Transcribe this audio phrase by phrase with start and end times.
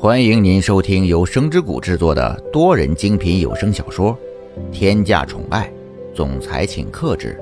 [0.00, 4.16] 欢迎您收听由声之谷制作的多人精品有声小说
[4.70, 5.68] 《天价宠爱
[6.14, 7.36] 总裁请克制》，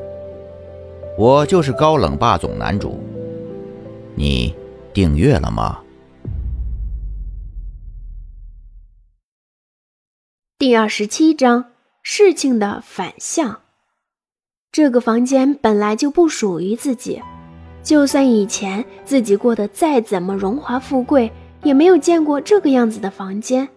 [1.22, 2.98] 我就是高冷霸总男主。
[4.14, 4.54] 你
[4.94, 5.80] 订阅了吗？
[10.58, 11.66] 第二十七章：
[12.02, 13.60] 事情的反向。
[14.72, 17.20] 这个房间本来就不属于自己，
[17.82, 21.30] 就算以前自己过得再怎么荣华富贵。
[21.66, 23.68] 也没有见过这个样子的房间，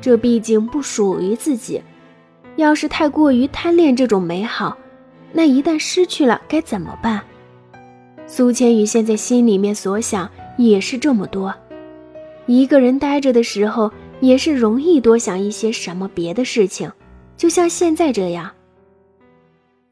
[0.00, 1.82] 这毕竟不属于自己。
[2.54, 4.78] 要是太过于贪恋这种美好，
[5.32, 7.20] 那一旦失去了该怎么办？
[8.28, 11.52] 苏千羽现在心里面所想也是这么多。
[12.46, 13.90] 一个人待着的时候，
[14.20, 16.88] 也是容易多想一些什么别的事情，
[17.36, 18.48] 就像现在这样。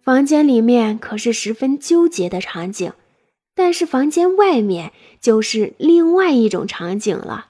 [0.05, 2.93] 房间里面可是十分纠结的场景。
[3.57, 7.47] 但是房间外面就是另外一种场景了。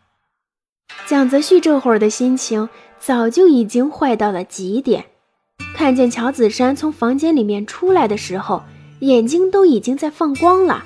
[1.06, 2.68] 蒋泽旭这会儿的心情
[3.00, 5.06] 早就已经坏到了极点，
[5.74, 8.62] 看见乔子山从房间里面出来的时候，
[9.00, 10.84] 眼睛都已经在放光了。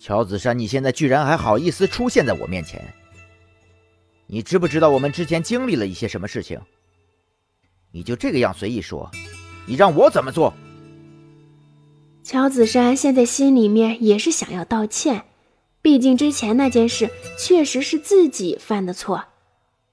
[0.00, 2.82] 乔子山，你现在居然还好意思出现在我面前？
[4.26, 6.58] 你知不知道我们之前经历了一些什么事情？
[7.92, 9.10] 你就这个样随意说，
[9.66, 10.52] 你让我怎么做？
[12.34, 15.22] 乔子山现在心里面也是想要道歉，
[15.80, 19.26] 毕竟之前那件事确实是自己犯的错，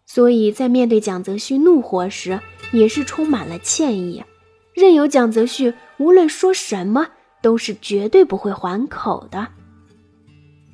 [0.07, 2.39] 所以在面对蒋泽旭怒火时，
[2.71, 4.23] 也是充满了歉意，
[4.73, 7.09] 任由蒋泽旭无论说什么
[7.43, 9.49] 都是绝对不会还口的。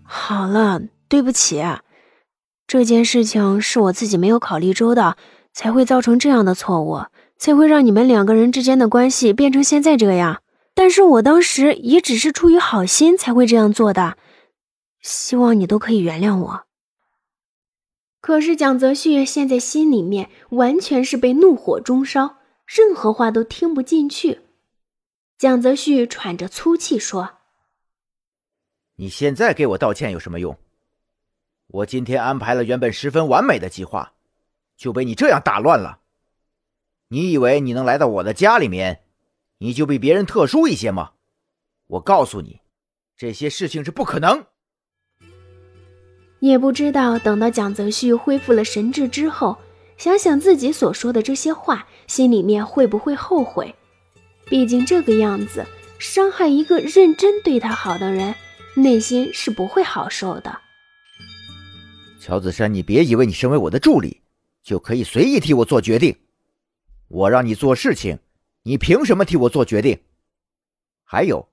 [0.05, 1.61] 好了，对不起，
[2.65, 5.17] 这件事情是我自己没有考虑周到，
[5.51, 7.01] 才会造成这样的错误，
[7.37, 10.39] 才会让你们两个人之间的关系变成现在这样。
[10.77, 14.15] 但是我当时也只是出于好心才会这样做的，
[15.01, 16.67] 希望你都可以原谅我。
[18.21, 24.41] 可是蒋泽旭现在心里面完全是被怒火中烧，任何话都听不进去。
[25.39, 27.39] 蒋泽旭喘着粗气说
[28.97, 30.59] ：“你现在给我道歉有什么用？
[31.69, 34.13] 我今天安排了原本十分完美的计划，
[34.77, 36.01] 就被你这样打乱了。
[37.07, 39.01] 你以为你能来到我的家里面？”
[39.59, 41.11] 你就比别人特殊一些吗？
[41.87, 42.61] 我告诉你，
[43.15, 44.45] 这些事情是不可能。
[46.39, 49.57] 也不知道等到蒋泽旭恢复了神智之后，
[49.97, 53.73] 想想自己所说的这些话，心里面会不会后悔？
[54.45, 55.65] 毕竟这个样子
[55.97, 58.35] 伤害一个认真对他好的人，
[58.75, 60.59] 内心是不会好受的。
[62.19, 64.21] 乔子山，你别以为你身为我的助理，
[64.61, 66.15] 就可以随意替我做决定。
[67.07, 68.19] 我让你做事情。
[68.67, 69.97] 你凭什么替我做决定？
[71.05, 71.47] 还有，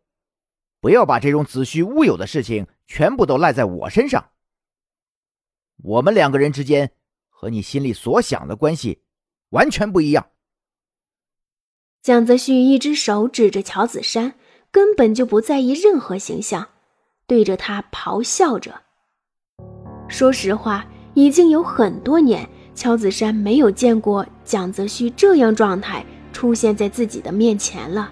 [0.80, 4.30] 不要把这种子虚乌有的事情全部都赖在我身上。
[5.76, 6.90] 我们两个人之间
[7.28, 9.02] 和你心里所想的关系
[9.50, 10.26] 完全不一样。
[12.02, 14.34] 蒋泽旭一只手指着乔子山，
[14.72, 16.70] 根本就不在意任何形象，
[17.28, 18.82] 对着他咆哮着。
[20.08, 26.04] 说实话，已经有很多年，乔子山没有见过蒋泽旭这样状态。
[26.44, 28.10] 出现在自己的面前了。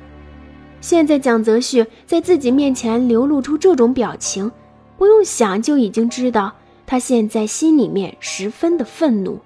[0.81, 4.50] 现在蒋泽旭在自己面前流露出这种表情，
[4.97, 6.50] 不用想就已经知道
[6.87, 9.38] 他现在心里面十分的愤怒。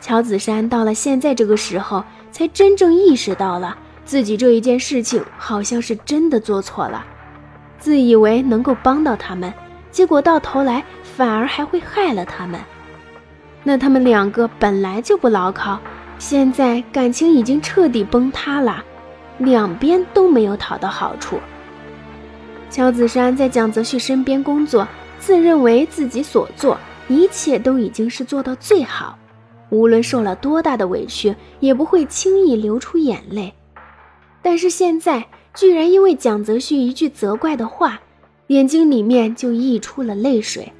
[0.00, 7.04] 乔子山到了现在这个时候，才真正意识到了自己这一件事情好像是真的做错了，
[7.78, 9.52] 自以为能够帮到他们，
[9.90, 12.58] 结果到头来反而还会害了他们。
[13.62, 15.78] 那他们两个本来就不牢靠。
[16.22, 18.84] 现在感情已经彻底崩塌了，
[19.38, 21.40] 两边都没有讨到好处。
[22.70, 24.86] 乔子山在蒋泽旭身边工作，
[25.18, 26.78] 自认为自己所做
[27.08, 29.18] 一切都已经是做到最好，
[29.70, 33.52] 无论受了多大的委屈，也不会轻易流出眼泪。
[34.40, 38.00] 但是现在居然因为蒋泽旭一句责怪的话，
[38.46, 40.72] 眼睛里面就溢出了泪水。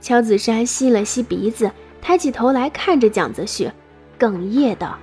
[0.00, 1.70] 乔子山吸了吸鼻子，
[2.02, 3.70] 抬起头来看着蒋泽旭。
[4.20, 4.98] 哽咽道：“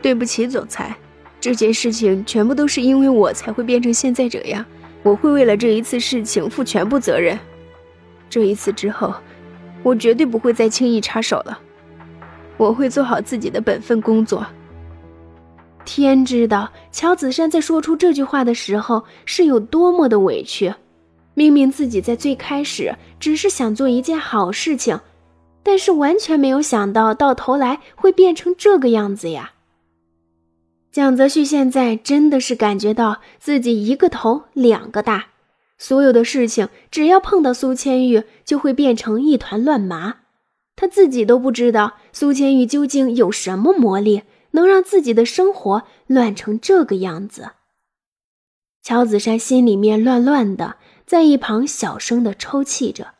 [0.00, 0.96] 对不起，总裁，
[1.38, 4.64] 这件事情全部都是因为我才会变成现在这样。
[5.02, 7.38] 我会为了这一次事情负全部责任。
[8.30, 9.14] 这一次之后，
[9.82, 11.58] 我绝对不会再轻易插手了。
[12.56, 14.46] 我会做好自己的本分工作。”
[15.84, 20.72] 天知道，乔子珊在说出这句话的时候是有多么的委屈。
[21.34, 25.00] 明明自己在最开始只是想做一件好事情。
[25.62, 29.52] 但是完全没有想到，到头来会变成这个样子呀！
[30.90, 35.28] 蒋泽旭现在真的是感觉到自己一个头两个大，
[35.78, 40.16] 所有的事情只要碰到苏千玉，就会变成一团乱麻。
[40.76, 47.52] 他自己都不知道苏千玉究竟有什么魔力，能让自己的生活乱成这个样子。
[48.82, 50.76] 乔子山心里面乱乱的，
[51.06, 53.14] 在一旁小声的抽泣着。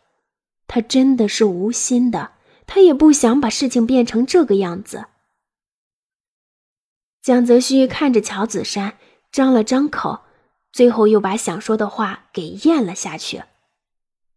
[0.74, 2.32] 他真的是无心的，
[2.66, 5.04] 他也不想把事情变成这个样子。
[7.20, 8.96] 江泽旭看着乔子山，
[9.30, 10.20] 张了张口。
[10.72, 13.42] 最后又把想说的话给咽了下去。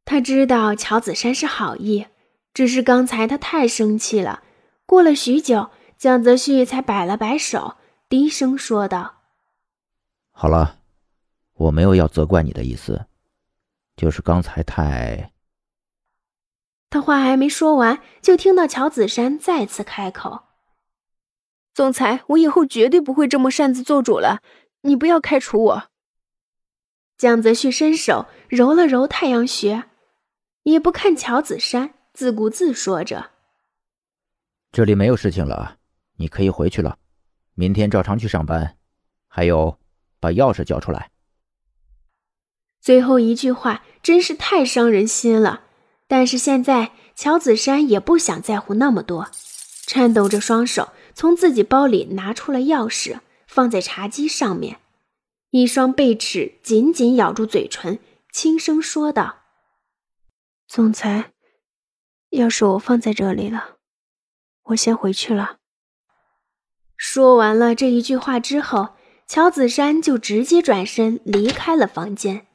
[0.04, 2.08] 他知道乔子山是好意，
[2.54, 4.44] 只是刚才他太生气了。
[4.86, 7.78] 过了许久，江泽旭才摆了摆手，
[8.10, 9.20] 低声说道
[10.36, 10.80] ：“好了，
[11.54, 13.06] 我没有要责怪你的意思，
[13.96, 15.32] 就是刚才太……”
[16.96, 20.44] 他话还没说完，就听到乔子山再次开口
[21.76, 24.42] ：“总裁，我以后绝对不会这么擅自做主了，
[24.84, 25.90] 你不要开除我。”
[27.20, 29.84] 江泽旭伸手揉了揉太阳穴，
[30.64, 33.32] 也不看乔子山，自顾自说着
[34.72, 35.76] ：“这里没有事情了，
[36.16, 36.98] 你可以回去了。
[37.56, 38.78] 明天照常去上班。
[39.28, 39.78] 还有，
[40.22, 41.12] 把钥匙交出来。”
[42.80, 45.64] 最后一句话真是太伤人心了。
[46.08, 49.30] 但是现在乔子山也不想在乎那么多，
[49.88, 54.80] 颤抖着双手从自己包里拿出了钥匙，放在茶几上面。
[55.52, 58.00] 一双贝齿紧紧咬住嘴唇，
[58.32, 59.44] 轻声说道
[60.68, 61.32] ：“总裁，
[62.32, 63.78] 钥匙我放在这里了，
[64.64, 65.58] 我先回去了。”
[66.98, 68.96] 说完了这一句话之后，
[69.28, 72.48] 乔子山就直接转身离开了房间。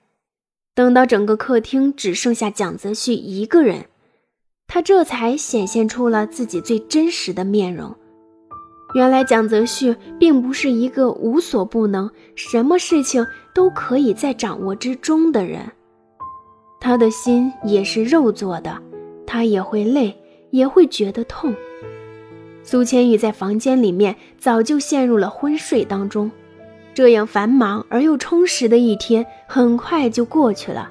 [0.74, 3.86] 等到整个客厅只剩下蒋泽旭一个人，
[4.66, 7.94] 他这才显现出了自己最真实的面容。
[8.94, 13.24] 原来蒋泽旭并不是一个无所不能、什么事情
[13.54, 15.70] 都可以在掌握之中的人，
[16.80, 18.82] 他的心也是肉做的，
[19.26, 20.16] 他也会累，
[20.50, 21.54] 也会觉得痛。
[22.64, 26.30] 苏千玉在房间里面早就陷入了昏睡当中，
[27.00, 30.90] 这样繁忙而又充实的一天很快就过去了，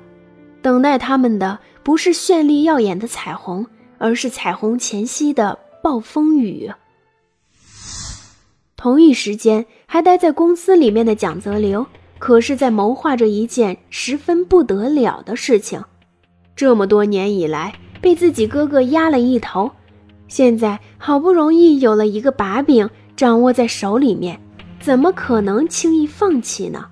[0.60, 3.64] 等待他们的不是绚丽耀眼的彩虹，
[4.00, 6.72] 而是彩虹前夕的暴风雨。
[8.76, 11.86] 同一时间，还待在公司里面的蒋泽流，
[12.18, 15.80] 可是在谋划着一件十分不得了的事情。
[16.56, 19.70] 这么多年以来，被自己哥哥压了一头，
[20.28, 24.42] 现在好不容易有了一个把柄掌握在手里面，
[24.80, 26.86] 怎么可能轻易放弃呢？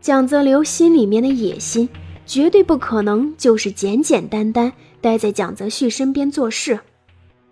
[0.00, 1.88] 蒋泽流心里面的野心，
[2.26, 6.78] 绝对不可能就是简简单单待在蒋泽旭身边做事。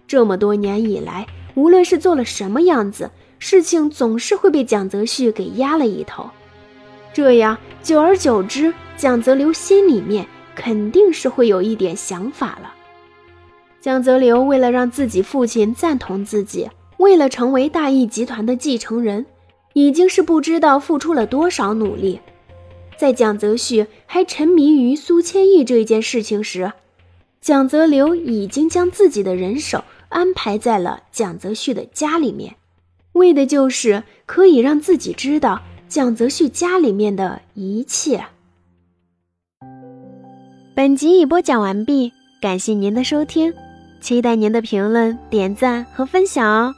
[0.07, 6.29] 这么多年以来，无论是做了什么样子，事情总是会被蒋泽旭给压了一头。
[7.13, 12.73] 这样久而久之，蒋泽流心里面肯定是会有一点想法了。
[13.81, 16.69] 蒋泽流为了让自己父亲赞同自己，
[17.03, 19.27] 为了成为大义集团的继承人，
[19.75, 22.21] 已经是不知道付出了多少努力。
[22.97, 26.73] 在蒋泽旭还沉迷于苏千义这件事情时，
[27.41, 29.85] 蒋泽流已经将自己的人手。
[30.09, 32.57] 安排在了蒋泽旭的家里面，
[33.13, 38.27] 为的就是可以让自己知道蒋泽旭家里面的一切。
[40.77, 43.55] 本集已播讲完毕，感谢您的收听，
[44.03, 46.75] 期待您的评论、点赞和分享哦。